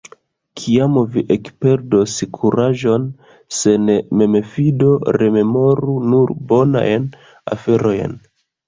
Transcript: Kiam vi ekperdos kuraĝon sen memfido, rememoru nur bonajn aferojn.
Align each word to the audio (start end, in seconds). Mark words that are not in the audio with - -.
Kiam 0.59 0.95
vi 1.15 1.23
ekperdos 1.35 2.15
kuraĝon 2.39 3.05
sen 3.61 3.95
memfido, 4.23 4.93
rememoru 5.25 6.01
nur 6.15 6.37
bonajn 6.55 7.09
aferojn. 7.57 8.23